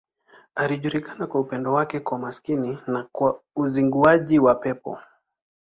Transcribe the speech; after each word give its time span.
Alijulikana 0.55 1.27
kwa 1.27 1.41
upendo 1.41 1.73
wake 1.73 1.99
kwa 1.99 2.19
maskini 2.19 2.79
na 2.87 3.07
kwa 3.13 3.39
uzinguaji 3.55 4.39
wa 4.39 4.55
pepo. 4.55 4.99